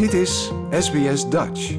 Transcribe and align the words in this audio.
Dit 0.00 0.12
is 0.12 0.50
SBS 0.70 1.28
Dutch. 1.28 1.76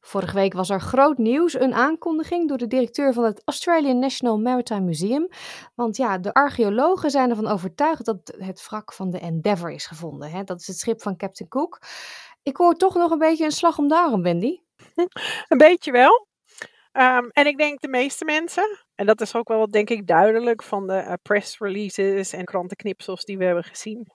Vorige 0.00 0.34
week 0.34 0.52
was 0.52 0.70
er 0.70 0.80
groot 0.80 1.18
nieuws, 1.18 1.60
een 1.60 1.74
aankondiging 1.74 2.48
door 2.48 2.58
de 2.58 2.66
directeur 2.66 3.12
van 3.12 3.24
het 3.24 3.42
Australian 3.44 3.98
National 3.98 4.38
Maritime 4.38 4.80
Museum. 4.80 5.28
Want 5.74 5.96
ja, 5.96 6.18
de 6.18 6.32
archeologen 6.32 7.10
zijn 7.10 7.30
ervan 7.30 7.46
overtuigd 7.46 8.04
dat 8.04 8.34
het 8.38 8.66
wrak 8.68 8.92
van 8.92 9.10
de 9.10 9.18
Endeavour 9.18 9.70
is 9.70 9.86
gevonden. 9.86 10.30
Hè? 10.30 10.44
Dat 10.44 10.60
is 10.60 10.66
het 10.66 10.78
schip 10.78 11.02
van 11.02 11.16
Captain 11.16 11.48
Cook. 11.48 11.78
Ik 12.42 12.56
hoor 12.56 12.74
toch 12.74 12.94
nog 12.94 13.10
een 13.10 13.18
beetje 13.18 13.44
een 13.44 13.50
slag 13.50 13.78
om 13.78 13.88
de 13.88 13.96
arm, 13.96 14.22
Wendy. 14.22 14.58
Een 15.48 15.58
beetje 15.58 15.92
wel. 15.92 16.26
Ehm, 16.92 17.28
en 17.32 17.46
ik 17.46 17.56
denk 17.56 17.80
de 17.80 17.88
meeste 17.88 18.24
mensen, 18.24 18.78
en 18.94 19.06
dat 19.06 19.20
is 19.20 19.34
ook 19.34 19.48
wel 19.48 19.70
denk 19.70 19.90
ik 19.90 20.06
duidelijk 20.06 20.62
van 20.62 20.86
de 20.86 21.04
uh, 21.06 21.12
press 21.22 21.58
releases 21.58 22.32
en 22.32 22.44
krantenknipsels 22.44 23.24
die 23.24 23.38
we 23.38 23.44
hebben 23.44 23.64
gezien. 23.64 24.06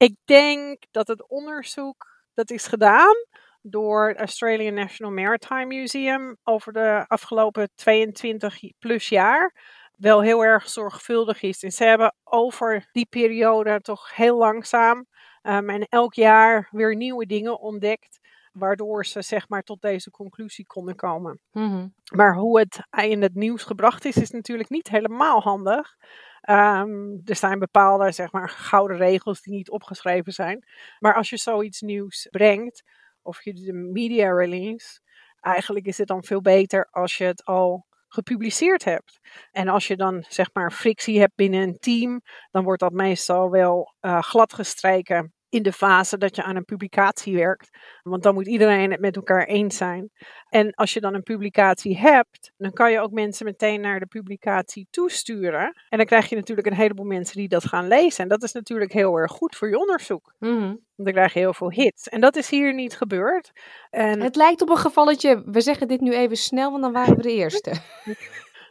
Ik 0.00 0.16
denk 0.24 0.82
dat 0.90 1.08
het 1.08 1.28
onderzoek 1.28 2.06
dat 2.34 2.50
is 2.50 2.66
gedaan 2.66 3.14
door 3.62 4.08
het 4.08 4.18
Australian 4.18 4.74
National 4.74 5.12
Maritime 5.12 5.64
Museum 5.64 6.36
over 6.44 6.72
de 6.72 7.04
afgelopen 7.06 7.70
22 7.74 8.58
plus 8.78 9.08
jaar 9.08 9.54
wel 9.96 10.22
heel 10.22 10.44
erg 10.44 10.68
zorgvuldig 10.68 11.42
is. 11.42 11.62
En 11.62 11.70
ze 11.70 11.84
hebben 11.84 12.14
over 12.24 12.88
die 12.92 13.06
periode 13.06 13.80
toch 13.80 14.16
heel 14.16 14.36
langzaam 14.36 15.06
um, 15.42 15.70
en 15.70 15.86
elk 15.88 16.14
jaar 16.14 16.68
weer 16.70 16.96
nieuwe 16.96 17.26
dingen 17.26 17.60
ontdekt 17.60 18.18
waardoor 18.52 19.06
ze 19.06 19.22
zeg 19.22 19.48
maar 19.48 19.62
tot 19.62 19.80
deze 19.80 20.10
conclusie 20.10 20.66
konden 20.66 20.96
komen. 20.96 21.40
Mhm. 21.50 21.88
Maar 22.14 22.34
hoe 22.34 22.58
het 22.58 22.80
in 22.90 23.22
het 23.22 23.34
nieuws 23.34 23.62
gebracht 23.62 24.04
is, 24.04 24.16
is 24.16 24.30
natuurlijk 24.30 24.70
niet 24.70 24.88
helemaal 24.88 25.40
handig. 25.40 25.96
Ehm, 26.40 27.18
er 27.24 27.36
zijn 27.36 27.58
bepaalde 27.58 28.12
zeg 28.12 28.32
maar 28.32 28.48
gouden 28.48 28.96
regels 28.96 29.42
die 29.42 29.52
niet 29.52 29.70
opgeschreven 29.70 30.32
zijn. 30.32 30.64
Maar 30.98 31.14
als 31.14 31.30
je 31.30 31.36
zoiets 31.36 31.80
nieuws 31.80 32.26
brengt, 32.30 32.82
of 33.22 33.44
je 33.44 33.52
de 33.52 33.72
media 33.72 34.32
release, 34.32 35.00
eigenlijk 35.40 35.86
is 35.86 35.98
het 35.98 36.08
dan 36.08 36.24
veel 36.24 36.40
beter 36.40 36.88
als 36.90 37.16
je 37.16 37.24
het 37.24 37.44
al 37.44 37.86
gepubliceerd 38.08 38.84
hebt. 38.84 39.20
En 39.50 39.68
als 39.68 39.86
je 39.86 39.96
dan 39.96 40.24
zeg 40.28 40.50
maar 40.52 40.72
frictie 40.72 41.20
hebt 41.20 41.34
binnen 41.34 41.62
een 41.62 41.78
team, 41.78 42.20
dan 42.50 42.64
wordt 42.64 42.80
dat 42.80 42.92
meestal 42.92 43.50
wel 43.50 43.94
uh, 44.00 44.22
gladgestreken 44.22 45.34
in 45.50 45.62
de 45.62 45.72
fase 45.72 46.18
dat 46.18 46.36
je 46.36 46.42
aan 46.42 46.56
een 46.56 46.64
publicatie 46.64 47.34
werkt. 47.36 47.70
Want 48.02 48.22
dan 48.22 48.34
moet 48.34 48.46
iedereen 48.46 48.90
het 48.90 49.00
met 49.00 49.16
elkaar 49.16 49.46
eens 49.46 49.76
zijn. 49.76 50.10
En 50.48 50.74
als 50.74 50.92
je 50.92 51.00
dan 51.00 51.14
een 51.14 51.22
publicatie 51.22 51.98
hebt, 51.98 52.52
dan 52.56 52.72
kan 52.72 52.92
je 52.92 53.00
ook 53.00 53.10
mensen 53.10 53.46
meteen 53.46 53.80
naar 53.80 54.00
de 54.00 54.06
publicatie 54.06 54.86
toesturen. 54.90 55.72
En 55.88 55.98
dan 55.98 56.06
krijg 56.06 56.28
je 56.28 56.36
natuurlijk 56.36 56.66
een 56.66 56.74
heleboel 56.74 57.06
mensen 57.06 57.36
die 57.36 57.48
dat 57.48 57.64
gaan 57.64 57.88
lezen. 57.88 58.22
En 58.22 58.28
dat 58.28 58.42
is 58.42 58.52
natuurlijk 58.52 58.92
heel 58.92 59.16
erg 59.16 59.32
goed 59.32 59.56
voor 59.56 59.68
je 59.68 59.78
onderzoek. 59.78 60.34
Mhm. 60.38 60.60
Want 60.60 60.80
dan 60.96 61.12
krijg 61.12 61.32
je 61.32 61.38
heel 61.38 61.54
veel 61.54 61.70
hits. 61.70 62.08
En 62.08 62.20
dat 62.20 62.36
is 62.36 62.50
hier 62.50 62.74
niet 62.74 62.96
gebeurd. 62.96 63.50
En 63.90 64.20
Het 64.20 64.36
lijkt 64.36 64.62
op 64.62 64.68
een 64.68 64.76
gevalletje, 64.76 65.42
we 65.46 65.60
zeggen 65.60 65.88
dit 65.88 66.00
nu 66.00 66.12
even 66.12 66.36
snel, 66.36 66.70
want 66.70 66.82
dan 66.82 66.92
waren 66.92 67.16
we 67.16 67.22
de 67.22 67.32
eerste. 67.32 67.72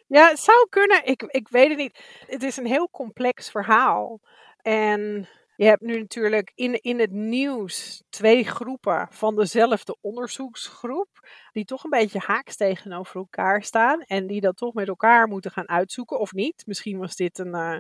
Ja, 0.10 0.28
het 0.28 0.40
zou 0.40 0.68
kunnen. 0.70 1.06
Ik, 1.06 1.22
ik 1.22 1.48
weet 1.48 1.70
het 1.70 1.78
niet. 1.78 2.00
Het 2.28 2.44
is 2.44 2.58
een 2.58 2.66
heel 2.66 2.90
complex 2.92 3.50
verhaal. 3.50 4.20
En 4.62 5.30
je 5.60 5.66
hebt 5.66 5.82
nu 5.82 6.00
natuurlijk 6.00 6.52
in, 6.56 6.82
in 6.82 7.00
het 7.00 7.12
nieuws 7.12 8.04
twee 8.10 8.44
groepen 8.44 9.08
van 9.12 9.36
dezelfde 9.36 9.98
onderzoeksgroep. 10.02 11.30
Die 11.52 11.66
toch 11.66 11.84
een 11.84 11.90
beetje 11.90 12.20
haaks 12.20 12.56
tegenover 12.56 13.16
elkaar 13.16 13.64
staan. 13.64 14.02
En 14.02 14.28
die 14.28 14.42
dat 14.42 14.58
toch 14.58 14.74
met 14.74 14.88
elkaar 14.88 15.28
moeten 15.28 15.52
gaan 15.52 15.70
uitzoeken 15.70 16.20
of 16.20 16.32
niet. 16.32 16.64
Misschien 16.66 16.98
was 16.98 17.16
dit 17.16 17.38
een, 17.38 17.54
eh, 17.54 17.78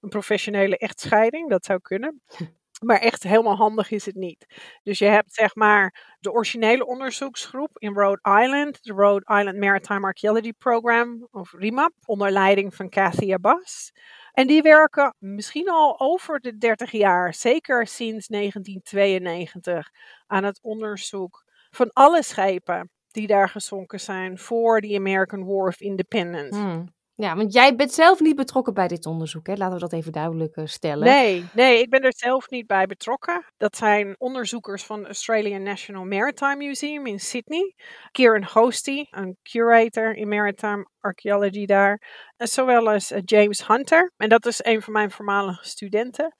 een 0.00 0.08
professionele 0.08 0.78
echtscheiding. 0.78 1.50
Dat 1.50 1.64
zou 1.64 1.80
kunnen. 1.80 2.20
Maar 2.86 2.98
echt 2.98 3.22
helemaal 3.22 3.56
handig 3.56 3.90
is 3.90 4.06
het 4.06 4.14
niet. 4.14 4.46
Dus 4.82 4.98
je 4.98 5.04
hebt 5.04 5.34
zeg 5.34 5.54
maar 5.54 6.16
de 6.20 6.32
originele 6.32 6.86
onderzoeksgroep 6.86 7.78
in 7.78 7.94
Rhode 7.94 8.42
Island, 8.42 8.82
de 8.82 8.92
Rhode 8.92 9.38
Island 9.38 9.58
Maritime 9.58 10.06
Archaeology 10.06 10.52
Program, 10.52 11.28
of 11.30 11.52
RIMAP, 11.52 11.92
onder 12.04 12.30
leiding 12.30 12.74
van 12.74 12.88
Cathy 12.88 13.32
Abbas. 13.32 13.92
En 14.32 14.46
die 14.46 14.62
werken 14.62 15.14
misschien 15.18 15.70
al 15.70 16.00
over 16.00 16.40
de 16.40 16.58
30 16.58 16.90
jaar, 16.90 17.34
zeker 17.34 17.86
sinds 17.86 18.26
1992, 18.26 19.90
aan 20.26 20.44
het 20.44 20.58
onderzoek 20.62 21.44
van 21.70 21.90
alle 21.92 22.22
schepen 22.22 22.90
die 23.10 23.26
daar 23.26 23.48
gezonken 23.48 24.00
zijn 24.00 24.38
voor 24.38 24.80
de 24.80 24.96
American 24.96 25.44
War 25.44 25.66
of 25.66 25.80
Independence. 25.80 26.60
Hmm. 26.60 26.94
Ja, 27.20 27.36
want 27.36 27.52
jij 27.52 27.76
bent 27.76 27.92
zelf 27.92 28.20
niet 28.20 28.36
betrokken 28.36 28.74
bij 28.74 28.88
dit 28.88 29.06
onderzoek, 29.06 29.46
hè? 29.46 29.54
Laten 29.54 29.74
we 29.74 29.80
dat 29.80 29.92
even 29.92 30.12
duidelijk 30.12 30.56
eh, 30.56 30.66
stellen. 30.66 31.04
Nee, 31.04 31.44
nee, 31.52 31.80
ik 31.80 31.90
ben 31.90 32.00
er 32.00 32.12
zelf 32.16 32.50
niet 32.50 32.66
bij 32.66 32.86
betrokken. 32.86 33.44
Dat 33.56 33.76
zijn 33.76 34.14
onderzoekers 34.18 34.84
van 34.84 35.06
Australian 35.06 35.62
National 35.62 36.04
Maritime 36.04 36.56
Museum 36.56 37.06
in 37.06 37.20
Sydney. 37.20 37.74
Kieran 38.10 38.44
Hosty, 38.44 39.04
een 39.10 39.36
curator 39.42 40.16
in 40.16 40.28
maritime 40.28 40.88
archaeology 41.00 41.66
daar. 41.66 42.02
En 42.36 42.48
zowel 42.48 42.88
als 42.90 43.10
eh, 43.10 43.20
James 43.24 43.66
Hunter, 43.66 44.12
en 44.16 44.28
dat 44.28 44.46
is 44.46 44.64
een 44.64 44.82
van 44.82 44.92
mijn 44.92 45.10
voormalige 45.10 45.64
studenten. 45.64 46.34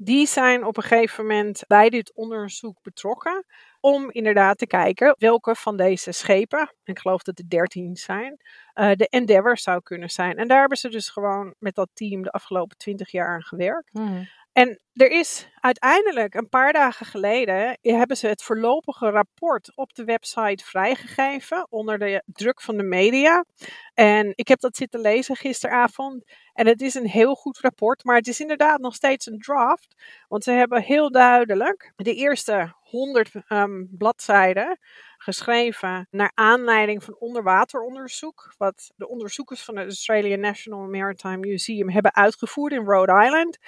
Die 0.00 0.26
zijn 0.26 0.64
op 0.64 0.76
een 0.76 0.82
gegeven 0.82 1.26
moment 1.26 1.64
bij 1.66 1.88
dit 1.88 2.14
onderzoek 2.14 2.82
betrokken. 2.82 3.44
Om 3.80 4.10
inderdaad 4.10 4.58
te 4.58 4.66
kijken 4.66 5.14
welke 5.18 5.54
van 5.54 5.76
deze 5.76 6.12
schepen, 6.12 6.74
ik 6.84 6.98
geloof 6.98 7.22
dat 7.22 7.38
er 7.38 7.48
13 7.48 7.96
zijn, 7.96 8.36
uh, 8.74 8.92
de 8.92 9.08
Endeavour 9.08 9.58
zou 9.58 9.82
kunnen 9.82 10.10
zijn. 10.10 10.36
En 10.36 10.48
daar 10.48 10.60
hebben 10.60 10.78
ze 10.78 10.88
dus 10.88 11.08
gewoon 11.08 11.54
met 11.58 11.74
dat 11.74 11.88
team 11.92 12.22
de 12.22 12.30
afgelopen 12.30 12.76
20 12.76 13.10
jaar 13.10 13.28
aan 13.28 13.42
gewerkt. 13.42 13.90
Hmm. 13.92 14.28
En 14.52 14.80
er 14.92 15.10
is 15.10 15.48
uiteindelijk 15.60 16.34
een 16.34 16.48
paar 16.48 16.72
dagen 16.72 17.06
geleden 17.06 17.78
hebben 17.80 18.16
ze 18.16 18.26
het 18.26 18.42
voorlopige 18.42 19.10
rapport 19.10 19.72
op 19.76 19.94
de 19.94 20.04
website 20.04 20.64
vrijgegeven 20.64 21.66
onder 21.70 21.98
de 21.98 22.22
druk 22.26 22.60
van 22.60 22.76
de 22.76 22.82
media. 22.82 23.44
En 23.94 24.32
ik 24.34 24.48
heb 24.48 24.60
dat 24.60 24.76
zitten 24.76 25.00
lezen 25.00 25.36
gisteravond. 25.36 26.24
En 26.52 26.66
het 26.66 26.80
is 26.80 26.94
een 26.94 27.08
heel 27.08 27.34
goed 27.34 27.58
rapport, 27.58 28.04
maar 28.04 28.16
het 28.16 28.28
is 28.28 28.40
inderdaad 28.40 28.80
nog 28.80 28.94
steeds 28.94 29.26
een 29.26 29.38
draft. 29.38 29.94
Want 30.28 30.44
ze 30.44 30.50
hebben 30.50 30.82
heel 30.82 31.10
duidelijk 31.10 31.92
de 31.96 32.14
eerste 32.14 32.72
100 32.80 33.30
um, 33.48 33.88
bladzijden 33.90 34.78
geschreven 35.18 36.08
naar 36.10 36.30
aanleiding 36.34 37.04
van 37.04 37.16
onderwateronderzoek, 37.18 38.54
wat 38.56 38.92
de 38.96 39.08
onderzoekers 39.08 39.64
van 39.64 39.76
het 39.76 39.86
Australian 39.86 40.40
National 40.40 40.88
Maritime 40.88 41.36
Museum 41.36 41.90
hebben 41.90 42.14
uitgevoerd 42.14 42.72
in 42.72 42.84
Rhode 42.84 43.24
Island. 43.24 43.58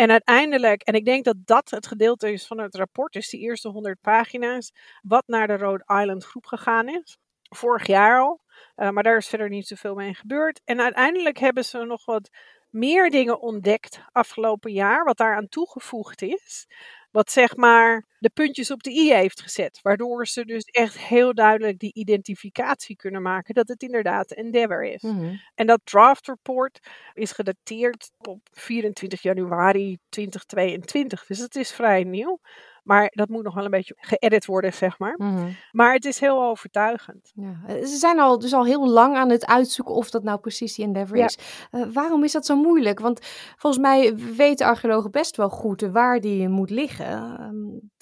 En 0.00 0.10
uiteindelijk, 0.10 0.82
en 0.82 0.94
ik 0.94 1.04
denk 1.04 1.24
dat 1.24 1.36
dat 1.44 1.70
het 1.70 1.86
gedeelte 1.86 2.32
is 2.32 2.46
van 2.46 2.58
het 2.58 2.74
rapport, 2.74 3.12
dus 3.12 3.28
die 3.28 3.40
eerste 3.40 3.68
100 3.68 4.00
pagina's, 4.00 4.72
wat 5.02 5.24
naar 5.26 5.46
de 5.46 5.54
Rhode 5.54 5.84
Island 5.86 6.24
groep 6.24 6.46
gegaan 6.46 6.88
is. 6.88 7.18
Vorig 7.48 7.86
jaar 7.86 8.20
al, 8.20 8.40
uh, 8.76 8.90
maar 8.90 9.02
daar 9.02 9.16
is 9.16 9.28
verder 9.28 9.48
niet 9.48 9.66
zoveel 9.66 9.94
mee 9.94 10.14
gebeurd. 10.14 10.60
En 10.64 10.80
uiteindelijk 10.80 11.38
hebben 11.38 11.64
ze 11.64 11.78
nog 11.78 12.04
wat 12.04 12.30
meer 12.70 13.10
dingen 13.10 13.40
ontdekt 13.40 14.00
afgelopen 14.12 14.72
jaar, 14.72 15.04
wat 15.04 15.16
daaraan 15.16 15.48
toegevoegd 15.48 16.22
is 16.22 16.66
wat 17.10 17.30
zeg 17.30 17.56
maar 17.56 18.06
de 18.18 18.30
puntjes 18.30 18.70
op 18.70 18.82
de 18.82 18.90
i 18.90 19.12
heeft 19.12 19.42
gezet. 19.42 19.78
Waardoor 19.82 20.26
ze 20.26 20.44
dus 20.44 20.62
echt 20.62 20.98
heel 20.98 21.34
duidelijk 21.34 21.78
die 21.78 21.92
identificatie 21.94 22.96
kunnen 22.96 23.22
maken 23.22 23.54
dat 23.54 23.68
het 23.68 23.82
inderdaad 23.82 24.32
Endeavour 24.32 24.84
is. 24.84 25.02
Mhm. 25.02 25.34
En 25.54 25.66
dat 25.66 25.80
draft 25.84 26.26
report 26.26 26.80
is 27.14 27.32
gedateerd 27.32 28.10
op 28.18 28.40
24 28.52 29.22
januari 29.22 29.98
2022. 30.08 31.26
Dus 31.26 31.38
het 31.38 31.56
is 31.56 31.72
vrij 31.72 32.04
nieuw. 32.04 32.40
Maar 32.82 33.10
dat 33.14 33.28
moet 33.28 33.42
nog 33.44 33.54
wel 33.54 33.64
een 33.64 33.70
beetje 33.70 33.94
geëdit 33.98 34.46
worden, 34.46 34.72
zeg 34.72 34.98
maar. 34.98 35.14
Mhm. 35.16 35.48
Maar 35.70 35.92
het 35.92 36.04
is 36.04 36.20
heel 36.20 36.42
overtuigend. 36.42 37.32
Ja. 37.34 37.84
Ze 37.86 37.96
zijn 37.96 38.18
al, 38.20 38.38
dus 38.38 38.52
al 38.52 38.64
heel 38.64 38.88
lang 38.88 39.16
aan 39.16 39.30
het 39.30 39.46
uitzoeken 39.46 39.94
of 39.94 40.10
dat 40.10 40.22
nou 40.22 40.38
precies 40.40 40.74
die 40.74 40.84
Endeavour 40.84 41.18
Ja. 41.18 41.24
is. 41.24 41.38
Eh, 41.70 41.82
waarom 41.92 42.24
is 42.24 42.32
dat 42.32 42.46
zo 42.46 42.56
moeilijk? 42.56 43.00
Want 43.00 43.18
volgens 43.56 43.82
mij 43.82 44.14
weten 44.16 44.66
archeologen 44.66 45.10
best 45.10 45.36
wel 45.36 45.48
goed 45.48 45.80
waar 45.80 46.20
die 46.20 46.48
moet 46.48 46.70
liggen. 46.70 47.06
Ehm, 47.06 47.56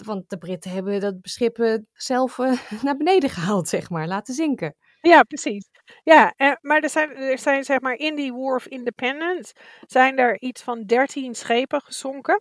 want 0.06 0.30
de 0.30 0.38
Britten 0.38 0.70
hebben 0.70 1.00
dat 1.00 1.20
beschip 1.20 1.58
eh, 1.58 1.74
zelf 1.92 2.38
eh, 2.38 2.52
naar 2.82 2.96
beneden 2.96 3.30
gehaald, 3.30 3.68
zeg 3.68 3.90
maar, 3.90 4.06
laten 4.06 4.34
zinken. 4.34 4.74
Ja, 5.00 5.22
precies. 5.22 5.68
Ja, 6.02 6.34
maar 6.60 6.80
er 6.80 6.88
zijn, 6.90 7.16
er 7.16 7.38
zijn 7.38 7.64
zeg 7.64 7.80
maar 7.80 7.94
in 7.94 8.14
die 8.16 8.32
War 8.34 8.54
of 8.54 8.66
Independence 8.66 9.54
zijn 9.86 10.18
er 10.18 10.40
iets 10.40 10.62
van 10.62 10.82
13 10.84 11.34
schepen 11.34 11.80
gezonken. 11.80 12.40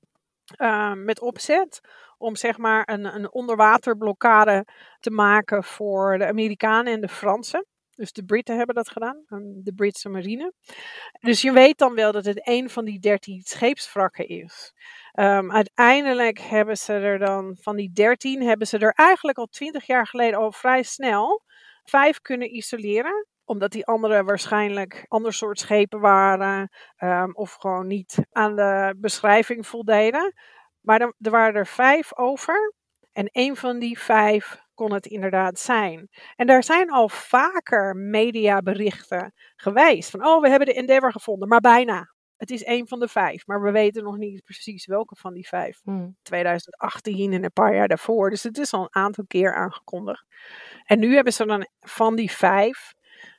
eh, 0.55 0.93
met 0.93 1.21
opzet 1.21 1.79
om 2.17 2.35
zeg 2.35 2.57
maar 2.57 2.89
een, 2.89 3.15
een 3.15 3.31
onderwaterblokkade 3.33 4.65
te 4.99 5.11
maken 5.11 5.63
voor 5.63 6.17
de 6.17 6.25
Amerikanen 6.25 6.93
en 6.93 7.01
de 7.01 7.07
Fransen. 7.07 7.65
Dus 7.95 8.11
de 8.11 8.25
Britten 8.25 8.57
hebben 8.57 8.75
dat 8.75 8.89
gedaan, 8.89 9.23
de 9.63 9.73
Britse 9.75 10.09
marine. 10.09 10.53
Dus 11.19 11.41
je 11.41 11.51
weet 11.51 11.77
dan 11.77 11.95
wel 11.95 12.11
dat 12.11 12.25
het 12.25 12.47
een 12.47 12.69
van 12.69 12.85
die 12.85 12.99
13 12.99 13.41
scheepswrakken 13.43 14.27
is. 14.27 14.73
Ehm, 15.11 15.51
uiteindelijk 15.51 16.39
hebben 16.39 16.77
ze 16.77 16.93
er 16.93 17.19
dan, 17.19 17.57
van 17.61 17.75
die 17.75 17.91
13, 17.93 18.41
hebben 18.41 18.67
ze 18.67 18.77
er 18.77 18.93
eigenlijk 18.93 19.37
al 19.37 19.45
20 19.45 19.85
jaar 19.85 20.07
geleden 20.07 20.39
al 20.39 20.51
vrij 20.51 20.83
snel 20.83 21.43
vijf 21.83 22.21
kunnen 22.21 22.55
isoleren 22.55 23.27
omdat 23.47 23.71
die 23.71 23.85
andere 23.85 24.23
waarschijnlijk 24.23 25.05
ander 25.07 25.33
soort 25.33 25.59
schepen 25.59 25.99
waren. 25.99 26.69
ehm, 26.97 27.31
of 27.31 27.53
gewoon 27.53 27.87
niet 27.87 28.17
aan 28.31 28.55
de 28.55 28.95
beschrijving 28.97 29.67
voldeden. 29.67 30.33
Maar 30.87 31.01
er, 31.01 31.13
er 31.19 31.31
waren 31.31 31.55
er 31.55 31.67
vijf 31.67 32.17
over. 32.17 32.73
En 33.11 33.27
één 33.27 33.55
van 33.55 33.79
die 33.79 33.99
vijf 33.99 34.57
kon 34.73 34.93
het 34.93 35.05
inderdaad 35.05 35.59
zijn. 35.59 36.09
En 36.35 36.47
daar 36.47 36.63
zijn 36.63 36.89
al 36.89 37.09
vaker 37.09 37.95
mediaberichten 37.95 39.33
geweest. 39.55 40.09
Van, 40.09 40.25
oh, 40.25 40.41
we 40.41 40.49
hebben 40.49 40.67
de 40.67 40.73
Endeavour 40.73 41.11
gevonden, 41.11 41.47
maar 41.47 41.59
bijna. 41.59 42.15
Het 42.37 42.51
is 42.51 42.63
één 42.63 42.87
van 42.87 42.99
de 42.99 43.07
vijf, 43.07 43.47
maar 43.47 43.61
we 43.61 43.71
weten 43.71 44.03
nog 44.03 44.17
niet 44.17 44.43
precies 44.43 44.85
welke 44.85 45.15
van 45.15 45.33
die 45.33 45.47
vijf. 45.47 45.79
Hmm. 45.83 46.17
2018 46.21 47.33
en 47.33 47.43
een 47.43 47.51
paar 47.51 47.75
jaar 47.75 47.87
daarvoor. 47.87 48.29
Dus 48.29 48.43
het 48.43 48.57
is 48.57 48.73
al 48.73 48.81
een 48.81 49.01
aantal 49.01 49.23
keer 49.27 49.55
aangekondigd. 49.55 50.25
En 50.83 50.99
nu 50.99 51.15
hebben 51.15 51.33
ze 51.33 51.45
dan 51.45 51.67
van 51.79 52.15
die 52.15 52.31
vijf, 52.31 52.93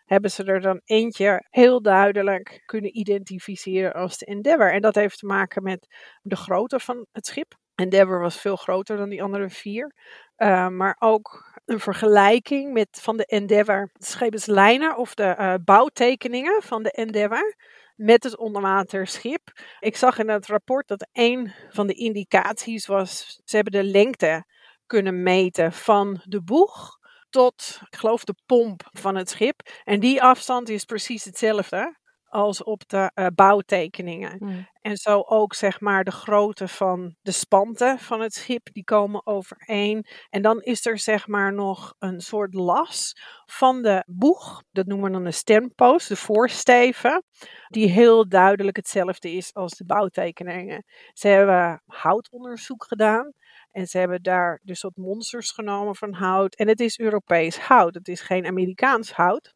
hebben 0.09 0.31
ze 0.31 0.45
er 0.45 0.61
dan 0.61 0.81
eentje 0.85 1.47
heel 1.51 1.83
duidelijk 1.83 2.63
kunnen 2.65 2.99
identificeren 2.99 3.93
als 3.93 4.19
de 4.19 4.27
Endeavour. 4.27 4.73
En 4.73 4.81
dat 4.81 4.95
heeft 4.95 5.19
te 5.19 5.27
maken 5.27 5.63
met 5.63 5.87
de 6.23 6.37
grootte 6.37 6.81
van 6.81 7.07
het 7.13 7.27
schip. 7.27 7.55
Endeavour 7.75 8.21
was 8.21 8.41
veel 8.41 8.57
groter 8.57 8.97
dan 8.97 9.09
die 9.09 9.23
andere 9.23 9.49
vier. 9.49 9.93
Uh, 10.39 10.69
maar 10.69 10.97
ook 10.99 11.59
een 11.65 11.81
vergelijking 11.81 12.73
met 12.73 12.89
van 12.91 13.17
de 13.17 13.27
Endeavour 13.27 13.91
scheepslijnen 13.93 14.97
of 14.97 15.15
de 15.15 15.35
uh, 15.39 15.55
bouwtekeningen 15.65 16.63
van 16.63 16.83
de 16.83 16.91
Endeavour 16.91 17.57
met 17.97 18.25
het 18.25 18.37
onderwaterschip. 18.37 19.53
Ik 19.81 19.97
zag 19.97 20.19
in 20.19 20.29
het 20.29 20.47
rapport 20.47 20.89
dat 20.89 21.09
een 21.13 21.53
van 21.69 21.87
de 21.87 21.95
indicaties 21.95 22.87
was, 22.87 23.41
ze 23.45 23.55
hebben 23.57 23.73
de 23.73 23.85
lengte 23.85 24.45
kunnen 24.87 25.23
meten 25.23 25.73
van 25.73 26.21
de 26.25 26.43
boeg 26.43 26.98
tot, 27.31 27.81
ik 27.91 27.99
geloof, 27.99 28.25
de 28.25 28.35
pomp 28.47 28.89
van 28.93 29.17
het 29.17 29.31
schip. 29.31 29.61
En 29.85 30.01
die 30.01 30.23
afstand 30.23 30.69
is 30.69 30.85
precies 30.85 31.25
hetzelfde 31.25 31.97
als 32.29 32.63
op 32.63 32.89
de 32.89 33.11
uh, 33.15 33.27
bouwtekeningen. 33.35 34.37
Hmm. 34.39 34.69
En 34.81 34.97
zo 34.97 35.21
ook 35.21 35.55
zeg 35.55 35.81
maar 35.81 36.05
de 36.05 36.11
grootte 36.11 36.69
van 36.69 37.17
de 37.21 37.31
spanten 37.31 37.99
van 37.99 38.21
het 38.21 38.35
schip, 38.35 38.69
die 38.73 38.85
komen 38.85 39.27
overeen. 39.27 40.07
En 40.31 40.43
dan 40.43 40.61
is 40.61 40.87
er 40.87 40.99
zeg 40.99 41.27
maar 41.27 41.55
nog 41.55 41.95
een 41.99 42.21
soort 42.21 42.55
las 42.55 43.13
van 43.47 43.83
de 43.83 44.05
boeg, 44.07 44.63
dat 44.71 44.87
noemen 44.87 45.07
we 45.07 45.13
dan 45.13 45.25
de 45.25 45.31
stempost, 45.31 46.09
de 46.09 46.17
voorsteven, 46.17 47.25
die 47.69 47.89
heel 47.91 48.29
duidelijk 48.29 48.77
hetzelfde 48.77 49.33
is 49.33 49.55
als 49.55 49.73
de 49.73 49.85
bouwtekeningen. 49.85 50.85
Ze 51.13 51.29
hebben 51.29 51.83
houtonderzoek 51.87 52.85
gedaan. 52.85 53.33
En 53.73 53.87
ze 53.87 53.99
hebben 53.99 54.23
daar 54.23 54.61
dus 54.63 54.83
wat 54.83 54.97
monsters 54.97 55.51
genomen 55.51 55.97
van 55.97 56.13
hout. 56.13 56.55
En 56.55 56.69
het 56.69 56.81
is 56.81 56.99
Europees 56.99 57.59
hout. 57.59 57.95
Het 57.95 58.09
is 58.09 58.21
geen 58.21 58.47
Amerikaans 58.47 59.13
hout. 59.13 59.55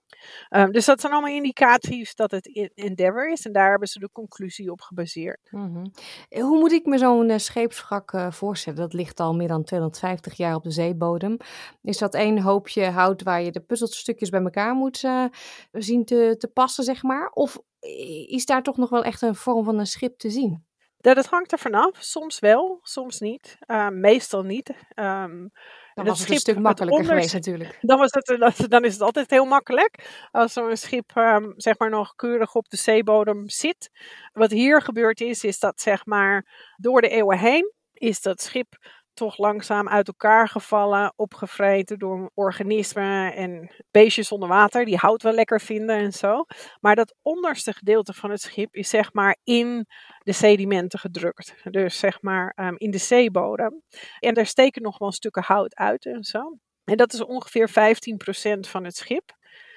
Um, 0.51 0.73
dus 0.73 0.85
dat 0.85 1.01
zijn 1.01 1.13
allemaal 1.13 1.35
indicaties 1.35 2.15
dat 2.15 2.31
het 2.31 2.71
Endeavour 2.75 3.31
is. 3.31 3.47
En 3.47 3.53
daar 3.53 3.71
hebben 3.71 3.89
ze 3.89 3.99
de 3.99 4.11
conclusie 4.13 4.71
op 4.71 4.81
gebaseerd. 4.81 5.49
Mm 5.51 5.75
-hmm. 5.75 5.93
Hoe 6.43 6.59
moet 6.59 6.73
ik 6.73 6.87
me 6.87 6.99
zo'n 6.99 7.29
uh, 7.29 7.39
scheepswrak 7.39 8.13
uh, 8.13 8.31
voorstellen? 8.31 8.79
Dat 8.79 8.93
ligt 8.93 9.21
al 9.21 9.35
meer 9.35 9.49
dan 9.49 9.65
250 9.65 10.37
jaar 10.37 10.55
op 10.55 10.63
de 10.63 10.71
zeebodem. 10.71 11.37
Is 11.83 11.99
dat 11.99 12.15
één 12.15 12.39
hoopje 12.39 12.85
hout 12.85 13.23
waar 13.23 13.43
je 13.43 13.53
de 13.53 13.61
puzzelstukjes 13.61 14.29
bij 14.29 14.43
elkaar 14.43 14.75
moet 14.75 15.05
zien 15.73 16.05
te, 16.05 16.35
te 16.39 16.49
passen, 16.49 16.85
zeg 16.85 17.03
maar? 17.03 17.31
Of 17.31 17.59
is 18.27 18.47
daar 18.47 18.63
toch 18.63 18.77
nog 18.77 18.91
wel 18.91 19.05
echt 19.05 19.23
een 19.23 19.35
vorm 19.35 19.65
van 19.65 19.79
een 19.79 19.87
schip 19.87 20.19
te 20.19 20.31
zien? 20.31 20.65
Dat 21.03 21.27
hangt 21.27 21.53
er 21.53 21.59
vanaf. 21.59 21.97
Soms 21.99 22.39
wel, 22.39 22.79
soms 22.83 23.21
niet. 23.21 23.57
Uh, 23.67 23.89
meestal 23.89 24.43
niet. 24.43 24.69
Um, 24.95 25.53
dan 25.95 26.05
was 26.05 26.21
het 26.21 26.31
een 26.31 26.37
stuk 26.37 26.59
makkelijker 26.59 27.05
geweest 27.05 27.33
natuurlijk. 27.33 27.79
Dan, 27.81 27.99
was 27.99 28.11
het, 28.13 28.71
dan 28.71 28.85
is 28.85 28.93
het 28.93 29.03
altijd 29.03 29.31
heel 29.31 29.45
makkelijk. 29.45 30.27
Als 30.31 30.53
zo'n 30.53 30.77
schip 30.77 31.17
um, 31.17 31.53
zeg 31.57 31.79
maar 31.79 31.91
nog 31.91 32.15
keurig 32.15 32.55
op 32.55 32.69
de 32.69 32.77
zeebodem 32.77 33.49
zit. 33.49 33.91
Wat 34.33 34.51
hier 34.51 34.83
gebeurd 34.83 35.21
is, 35.21 35.45
is 35.45 35.59
dat 35.59 35.81
zeg 35.81 36.07
maar 36.07 36.47
door 36.77 37.01
de 37.01 37.09
eeuwen 37.09 37.39
heen 37.39 37.73
is 38.03 38.21
dat 38.21 38.43
schip 38.43 38.77
toch 39.15 39.39
langzaam 39.39 39.89
uit 39.89 40.07
elkaar 40.07 40.49
gevallen, 40.49 41.13
opgevreten 41.17 41.99
door 41.99 42.31
organismen 42.35 43.35
en 43.35 43.71
beestjes 43.91 44.33
onder 44.33 44.49
water, 44.49 44.85
die 44.85 44.97
hout 44.97 45.23
wel 45.23 45.33
lekker 45.33 45.61
vinden 45.61 45.97
en 45.97 46.13
zo. 46.13 46.45
Maar 46.81 46.95
dat 46.95 47.15
onderste 47.23 47.73
gedeelte 47.73 48.13
van 48.13 48.31
het 48.31 48.41
schip 48.41 48.75
is 48.75 48.89
zeg 48.89 49.13
maar 49.13 49.37
in 49.45 49.87
de 50.19 50.33
sedimenten 50.33 50.99
gedrukt. 50.99 51.55
Dus 51.71 51.99
zeg 51.99 52.23
maar 52.23 52.57
um, 52.57 52.75
in 52.77 52.91
de 52.91 52.99
zeebodem. 52.99 53.83
En 54.19 54.35
daar 54.35 54.47
steken 54.47 54.83
nog 54.83 54.99
wel 54.99 55.13
stukken 55.13 55.43
hout 55.43 55.75
uit 55.75 56.07
en 56.07 56.23
zo. 56.23 56.59
En 56.85 56.97
dat 56.97 57.13
is 57.13 57.25
ongeveer 57.25 57.69
15% 57.69 57.73
van 58.61 58.85
het 58.85 58.97
schip. 58.97 59.31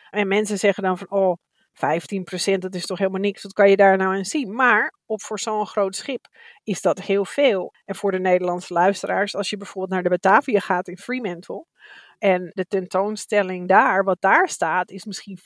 En 0.09 0.27
mensen 0.27 0.57
zeggen 0.57 0.83
dan 0.83 0.97
van, 0.97 1.11
oh, 1.11 1.37
15%, 1.75 2.57
dat 2.57 2.75
is 2.75 2.85
toch 2.85 2.97
helemaal 2.97 3.21
niks. 3.21 3.43
Wat 3.43 3.53
kan 3.53 3.69
je 3.69 3.75
daar 3.75 3.97
nou 3.97 4.15
aan 4.15 4.25
zien? 4.25 4.55
Maar 4.55 4.93
op 5.05 5.21
voor 5.21 5.39
zo'n 5.39 5.67
groot 5.67 5.95
schip 5.95 6.27
is 6.63 6.81
dat 6.81 7.01
heel 7.01 7.25
veel. 7.25 7.73
En 7.85 7.95
voor 7.95 8.11
de 8.11 8.19
Nederlandse 8.19 8.73
luisteraars, 8.73 9.35
als 9.35 9.49
je 9.49 9.57
bijvoorbeeld 9.57 9.93
naar 9.93 10.03
de 10.03 10.09
Batavia 10.09 10.59
gaat 10.59 10.87
in 10.87 10.97
Fremantle. 10.97 11.65
En 12.17 12.51
de 12.53 12.65
tentoonstelling 12.65 13.67
daar, 13.67 14.03
wat 14.03 14.21
daar 14.21 14.49
staat, 14.49 14.91
is 14.91 15.05
misschien 15.05 15.37
5% 15.37 15.41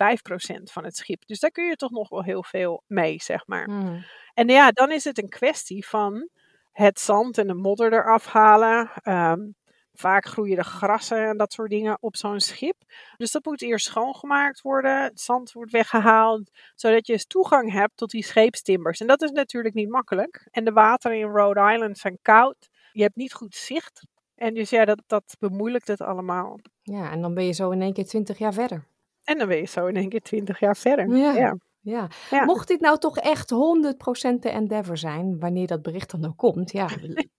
van 0.64 0.84
het 0.84 0.96
schip. 0.96 1.26
Dus 1.26 1.40
daar 1.40 1.52
kun 1.52 1.66
je 1.66 1.76
toch 1.76 1.92
nog 1.92 2.10
wel 2.10 2.24
heel 2.24 2.44
veel 2.44 2.84
mee, 2.88 3.22
zeg 3.22 3.48
maar. 3.48 3.70
Mm. 3.70 4.06
En 4.34 4.48
ja, 4.48 4.72
dan 4.72 4.92
is 4.92 5.04
het 5.04 5.22
een 5.22 5.30
kwestie 5.30 5.88
van 5.88 6.30
het 6.72 7.00
zand 7.00 7.38
en 7.38 7.48
de 7.48 7.54
modder 7.54 7.94
eraf 7.94 8.26
halen. 8.26 8.92
Um, 9.04 9.56
Vaak 10.00 10.26
groeien 10.26 10.58
er 10.58 10.64
grassen 10.64 11.28
en 11.28 11.38
dat 11.38 11.54
soort 11.54 11.70
dingen 11.70 11.98
op 12.02 12.16
zo'n 12.16 12.40
schip. 12.40 12.76
Dus 13.18 13.32
dat 13.32 13.46
moet 13.46 13.62
eerst 13.62 13.86
schoongemaakt 13.86 14.62
worden. 14.62 15.04
Het 15.04 15.22
zand 15.22 15.52
wordt 15.52 15.72
weggehaald, 15.72 16.50
zodat 16.76 17.08
je 17.08 17.26
toegang 17.26 17.72
hebt 17.72 17.98
tot 17.98 18.10
die 18.10 18.24
scheepstimbers. 18.24 19.00
En 19.00 19.08
dat 19.08 19.22
is 19.22 19.32
natuurlijk 19.32 19.76
niet 19.76 19.90
makkelijk. 19.90 20.48
En 20.52 20.64
de 20.66 20.72
wateren 20.72 21.18
in 21.18 21.28
Rhode 21.28 21.74
Island 21.74 21.98
zijn 21.98 22.20
koud. 22.22 22.70
Je 22.92 23.02
hebt 23.02 23.16
niet 23.16 23.34
goed 23.34 23.56
zicht. 23.56 24.06
En 24.36 24.54
dus 24.54 24.70
ja, 24.70 24.86
dat, 24.86 25.02
dat 25.08 25.36
bemoeilijkt 25.40 25.88
het 25.88 26.02
allemaal. 26.02 26.60
Ja, 26.82 27.12
en 27.12 27.22
dan 27.22 27.34
ben 27.34 27.46
je 27.46 27.54
zo 27.54 27.70
in 27.70 27.82
één 27.82 27.94
keer 27.94 28.06
twintig 28.06 28.38
jaar 28.38 28.54
verder. 28.54 28.84
En 29.24 29.38
dan 29.38 29.48
ben 29.48 29.58
je 29.58 29.66
zo 29.66 29.86
in 29.86 29.96
één 29.96 30.10
keer 30.10 30.22
twintig 30.22 30.60
jaar 30.60 30.78
verder. 30.78 31.18
Ja. 31.18 31.34
ja. 31.34 31.58
Ja. 31.82 32.08
Ja. 32.30 32.46
mocht 32.46 32.68
dit 32.68 32.80
nou 32.80 32.98
toch 32.98 33.18
echt 33.18 33.52
100% 33.52 34.40
de 34.40 34.50
Endeavour 34.50 34.98
zijn, 34.98 35.40
wanneer 35.40 35.68
dat 35.68 35.82
bericht 35.82 36.12
dan 36.12 36.26
ook 36.26 36.38
komt, 36.38 36.72
ja, 36.72 36.90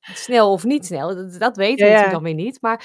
snel 0.00 0.52
of 0.52 0.64
niet 0.64 0.86
snel, 0.86 1.14
dat, 1.14 1.38
dat 1.38 1.56
weten 1.56 1.76
we 1.76 1.84
natuurlijk 1.84 2.12
dan 2.12 2.22
weer 2.22 2.34
niet. 2.34 2.58
Maar 2.60 2.84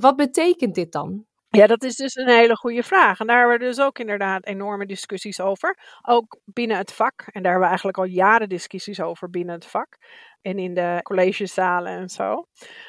wat 0.00 0.16
betekent 0.16 0.74
dit 0.74 0.92
dan? 0.92 1.24
Ja, 1.48 1.66
dat 1.66 1.82
is 1.82 1.96
dus 1.96 2.14
een 2.14 2.28
hele 2.28 2.56
goede 2.56 2.82
vraag. 2.82 3.20
En 3.20 3.26
daar 3.26 3.38
hebben 3.38 3.58
we 3.58 3.64
dus 3.64 3.80
ook 3.80 3.98
inderdaad 3.98 4.46
enorme 4.46 4.86
discussies 4.86 5.40
over. 5.40 5.78
Ook 6.02 6.38
binnen 6.44 6.76
het 6.76 6.92
vak. 6.92 7.20
En 7.20 7.42
daar 7.42 7.42
hebben 7.42 7.60
we 7.60 7.66
eigenlijk 7.66 7.98
al 7.98 8.04
jaren 8.04 8.48
discussies 8.48 9.00
over 9.00 9.30
binnen 9.30 9.54
het 9.54 9.66
vak. 9.66 9.96
En 10.42 10.58
in 10.58 10.74
de 10.74 10.98
collegezalen 11.02 11.92
en 11.92 12.08
zo. 12.08 12.46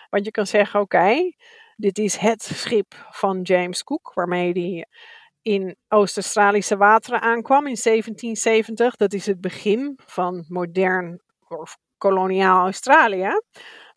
Want 0.10 0.26
je 0.26 0.32
kan 0.32 0.48
zeggen, 0.48 0.80
oké, 0.80 1.32
dit 1.76 1.98
is 1.98 2.18
het 2.18 2.44
schip 2.44 3.08
van 3.10 3.42
James 3.42 3.84
Cook, 3.84 4.12
waarmee 4.14 4.52
hij 4.52 4.88
in 5.48 5.76
Oost-Australische 5.88 6.78
wateren 6.78 7.22
aankwam 7.22 7.68
in 7.68 7.78
1770. 7.84 8.96
Dat 8.96 9.14
is 9.14 9.26
het 9.26 9.42
begin 9.42 10.00
van 10.06 10.46
modern 10.48 11.22
of 11.48 11.78
koloniaal 11.98 12.64
Australië. 12.64 13.42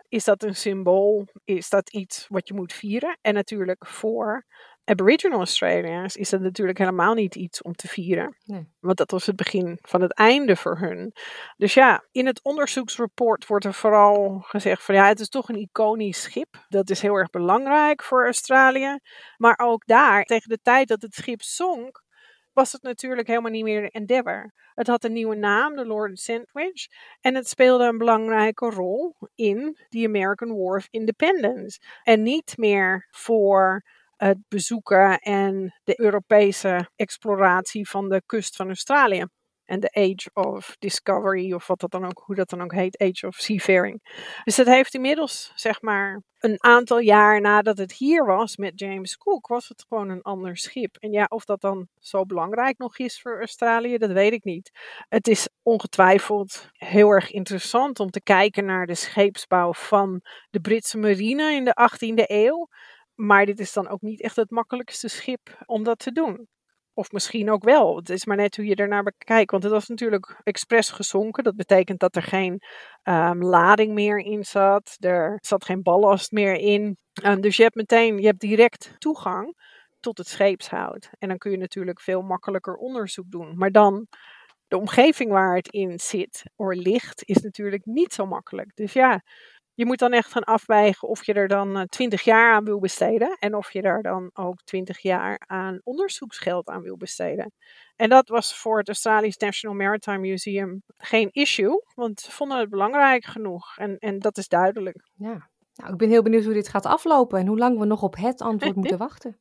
Is 0.09 0.25
dat 0.25 0.43
een 0.43 0.57
symbool? 0.57 1.27
Is 1.45 1.69
dat 1.69 1.93
iets 1.93 2.27
wat 2.29 2.49
je 2.49 2.55
moet 2.55 2.73
vieren? 2.73 3.19
En 3.21 3.35
natuurlijk 3.35 3.87
voor 3.87 4.45
Aboriginal 4.91 5.39
Australiërs 5.39 6.17
is 6.17 6.31
dat 6.31 6.41
natuurlijk 6.41 6.79
helemaal 6.79 7.15
niet 7.15 7.35
iets 7.35 7.63
om 7.63 7.75
te 7.75 7.89
vieren. 7.89 8.37
Nee. 8.45 8.69
Want 8.81 8.97
dat 8.97 9.11
was 9.11 9.27
het 9.27 9.37
begin 9.37 9.79
van 9.81 10.03
het 10.03 10.15
einde 10.15 10.57
voor 10.57 10.79
hun. 10.79 11.13
Dus 11.57 11.75
ja, 11.75 12.05
in 12.13 12.27
het 12.27 12.43
onderzoeksrapport 12.43 13.47
wordt 13.47 13.65
er 13.65 13.75
vooral 13.75 14.39
gezegd 14.41 14.85
van 14.85 14.95
ja, 14.95 15.07
het 15.07 15.21
is 15.21 15.29
toch 15.29 15.49
een 15.49 15.61
iconisch 15.61 16.23
schip. 16.23 16.65
Dat 16.69 16.91
is 16.91 17.01
heel 17.01 17.15
erg 17.15 17.31
belangrijk 17.31 18.03
voor 18.03 18.25
Australië. 18.25 18.99
Maar 19.37 19.59
ook 19.63 19.87
daar, 19.87 20.25
tegen 20.25 20.49
de 20.49 20.61
tijd 20.63 20.89
dat 20.89 21.03
het 21.03 21.15
schip 21.15 21.43
zonk, 21.43 22.03
was 22.53 22.73
het 22.73 22.83
natuurlijk 22.83 23.29
helemaal 23.29 23.51
niet 23.51 23.65
meer 23.65 23.81
de 23.81 23.91
Endeavour. 23.91 24.53
Het 24.75 24.87
had 24.87 25.05
een 25.05 25.13
nieuwe 25.13 25.37
naam, 25.37 25.77
de 25.77 25.87
Lord 25.87 26.19
Sandwich. 26.19 26.87
En 27.21 27.35
het 27.35 27.49
speelde 27.49 27.85
een 27.85 27.99
belangrijke 27.99 28.71
rol 28.71 29.17
in 29.35 29.79
de 29.89 30.07
American 30.07 30.57
War 30.57 30.77
of 30.77 30.87
Independence. 30.91 31.81
En 32.03 32.23
niet 32.23 32.57
meer 32.57 33.07
voor 33.11 33.85
het 34.25 34.39
bezoeken 34.49 35.19
en 35.19 35.75
de 35.85 36.01
Europese 36.01 36.91
exploratie 36.97 37.89
van 37.89 38.09
de 38.09 38.23
kust 38.27 38.57
van 38.57 38.67
Australië. 38.67 39.25
En 39.65 39.81
de 39.81 39.93
Age 39.93 40.31
of 40.33 40.77
Discovery, 40.79 41.53
of 41.53 41.67
wat 41.67 41.81
dat 41.81 41.91
dan 41.91 42.05
ook, 42.05 42.23
hoe 42.25 42.35
dat 42.35 42.49
dan 42.49 42.63
ook 42.63 42.73
heet, 42.73 42.99
Age 42.99 43.27
of 43.27 43.35
Seafaring. 43.35 44.01
Dus 44.45 44.57
dat 44.57 44.67
heeft 44.67 44.95
inmiddels, 44.95 45.53
zeg 45.55 45.83
maar, 45.83 46.23
een 46.39 46.57
aantal 46.63 46.99
jaar 46.99 47.41
nadat 47.41 47.79
het 47.79 47.93
hier 47.93 48.25
was 48.25 48.57
met 48.57 48.81
James 48.81 49.17
Cook, 49.17 49.47
was 49.47 49.69
het 49.69 49.85
gewoon 49.89 50.09
een 50.09 50.23
ander 50.23 50.57
schip. 50.57 50.97
En 50.97 51.13
ja, 51.13 51.25
of 51.29 51.45
dat 51.45 51.61
dan 51.61 51.89
zo 51.99 52.25
belangrijk 52.25 52.79
nog 52.79 52.99
is 52.99 53.21
voor 53.21 53.39
Australië, 53.39 53.99
dat 53.99 54.13
weet 54.13 54.33
ik 54.33 54.45
niet. 54.45 54.71
Het 55.09 55.29
is 55.29 55.49
ongetwijfeld 55.63 56.69
heel 56.73 57.11
erg 57.11 57.31
interessant 57.31 58.01
om 58.01 58.11
te 58.11 58.23
kijken 58.23 58.65
naar 58.65 58.87
de 58.87 58.95
scheepsbouw 58.95 59.73
van 59.73 60.21
de 60.51 60.61
Britse 60.61 60.99
marine 60.99 61.53
in 61.53 61.65
de 61.65 61.89
18e 61.91 62.25
eeuw. 62.27 62.69
Maar 63.21 63.47
dit 63.47 63.61
is 63.61 63.73
dan 63.73 63.89
ook 63.89 64.01
niet 64.01 64.23
echt 64.23 64.37
het 64.37 64.51
makkelijkste 64.51 65.09
schip 65.09 65.63
om 65.67 65.85
dat 65.85 65.99
te 65.99 66.13
doen. 66.13 66.49
Of 66.95 67.13
misschien 67.13 67.51
ook 67.51 67.65
wel. 67.65 67.97
Het 67.97 68.11
is 68.11 68.25
maar 68.25 68.37
net 68.37 68.57
hoe 68.57 68.65
je 68.67 68.75
ernaar 68.75 69.03
bekijkt. 69.03 69.51
Want 69.51 69.63
het 69.63 69.73
was 69.73 69.87
natuurlijk 69.87 70.41
expres 70.43 70.91
gezonken. 70.91 71.45
Dat 71.45 71.57
betekent 71.57 72.01
dat 72.01 72.17
er 72.17 72.23
geen 72.23 72.63
um, 73.03 73.45
lading 73.45 73.95
meer 73.95 74.19
in 74.19 74.45
zat. 74.45 74.97
Er 74.99 75.39
zat 75.41 75.65
geen 75.65 75.83
ballast 75.83 76.31
meer 76.31 76.55
in. 76.55 76.97
Um, 77.25 77.41
dus 77.41 77.57
je 77.57 77.63
hebt 77.63 77.75
meteen, 77.75 78.19
je 78.19 78.27
hebt 78.27 78.41
direct 78.41 78.95
toegang 78.99 79.55
tot 80.01 80.19
het 80.19 80.29
scheepshout. 80.29 81.11
En 81.19 81.29
dan 81.29 81.39
kun 81.39 81.51
je 81.51 81.57
natuurlijk 81.57 82.01
veel 82.01 82.23
makkelijker 82.23 82.75
onderzoek 82.75 83.31
doen. 83.31 83.57
Maar 83.57 83.71
dan 83.71 84.07
de 84.69 84.77
omgeving 84.77 85.31
waar 85.31 85.57
het 85.57 85.69
in 85.69 85.99
zit 85.99 86.43
of 86.57 86.75
ligt, 86.75 87.23
is 87.25 87.39
natuurlijk 87.39 87.85
niet 87.85 88.13
zo 88.13 88.27
makkelijk. 88.27 88.71
Dus 88.75 88.93
ja, 88.93 89.23
je 89.81 89.87
moet 89.87 89.99
dan 89.99 90.13
echt 90.13 90.33
gaan 90.33 90.45
afwegen 90.45 91.09
of 91.09 91.25
je 91.25 91.33
er 91.33 91.49
dan 91.49 91.87
20 91.89 92.23
jaar 92.23 92.53
aan 92.53 92.65
wil 92.65 92.79
besteden 92.79 93.37
en 93.39 93.55
of 93.55 93.73
je 93.73 93.83
daar 93.83 94.03
dan 94.03 94.31
ook 94.33 94.63
20 94.65 94.99
jaar 94.99 95.43
aan 95.47 95.81
onderzoeksgeld 95.85 96.69
aan 96.69 96.83
wil 96.83 96.97
besteden. 96.97 97.53
En 97.97 98.09
dat 98.09 98.29
was 98.29 98.57
voor 98.57 98.79
het 98.79 98.89
Australisch 98.89 99.37
National 99.37 99.77
Maritime 99.77 100.19
Museum 100.19 100.83
geen 100.97 101.29
issue, 101.33 101.85
want 101.95 102.21
ze 102.21 102.31
vonden 102.31 102.59
het 102.59 102.71
belangrijk 102.71 103.25
genoeg 103.25 103.77
en, 103.77 103.99
en 103.99 104.19
dat 104.19 104.39
is 104.39 104.49
duidelijk. 104.49 105.09
Ja, 105.15 105.50
nou, 105.81 105.93
ik 105.93 105.99
ben 105.99 106.09
heel 106.09 106.23
benieuwd 106.23 106.45
hoe 106.45 106.53
dit 106.53 106.69
gaat 106.69 106.87
aflopen 106.87 107.39
en 107.39 107.47
hoe 107.47 107.59
lang 107.59 107.79
we 107.79 107.85
nog 107.85 108.03
op 108.03 108.17
het 108.17 108.41
antwoord 108.41 108.77
moeten 108.77 108.99
wachten. 109.09 109.41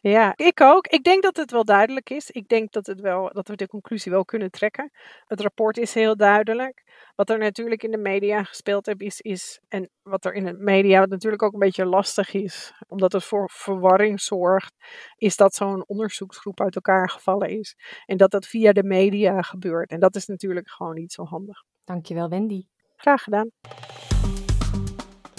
Ja, 0.00 0.32
ik 0.36 0.60
ook. 0.60 0.86
Ik 0.86 1.04
denk 1.04 1.22
dat 1.22 1.36
het 1.36 1.50
wel 1.50 1.64
duidelijk 1.64 2.10
is. 2.10 2.30
Ik 2.30 2.48
denk 2.48 2.72
dat, 2.72 2.86
het 2.86 3.00
wel, 3.00 3.30
dat 3.32 3.48
we 3.48 3.56
de 3.56 3.66
conclusie 3.66 4.12
wel 4.12 4.24
kunnen 4.24 4.50
trekken. 4.50 4.90
Het 5.26 5.40
rapport 5.40 5.76
is 5.76 5.94
heel 5.94 6.16
duidelijk. 6.16 6.82
Wat 7.14 7.30
er 7.30 7.38
natuurlijk 7.38 7.82
in 7.82 7.90
de 7.90 7.98
media 7.98 8.42
gespeeld 8.42 8.86
heeft, 8.86 9.00
is, 9.00 9.20
is 9.20 9.60
en 9.68 9.90
wat 10.02 10.24
er 10.24 10.34
in 10.34 10.44
de 10.44 10.52
media 10.52 11.00
wat 11.00 11.08
natuurlijk 11.08 11.42
ook 11.42 11.52
een 11.52 11.58
beetje 11.58 11.86
lastig 11.86 12.32
is, 12.32 12.72
omdat 12.88 13.12
het 13.12 13.24
voor 13.24 13.50
verwarring 13.52 14.20
zorgt, 14.20 14.74
is 15.16 15.36
dat 15.36 15.54
zo'n 15.54 15.86
onderzoeksgroep 15.86 16.60
uit 16.60 16.74
elkaar 16.74 17.10
gevallen 17.10 17.48
is. 17.48 17.76
En 18.06 18.16
dat 18.16 18.30
dat 18.30 18.46
via 18.46 18.72
de 18.72 18.84
media 18.84 19.42
gebeurt. 19.42 19.90
En 19.90 20.00
dat 20.00 20.16
is 20.16 20.26
natuurlijk 20.26 20.70
gewoon 20.70 20.94
niet 20.94 21.12
zo 21.12 21.24
handig. 21.24 21.62
Dankjewel, 21.84 22.28
Wendy. 22.28 22.62
Graag 22.96 23.22
gedaan. 23.22 23.50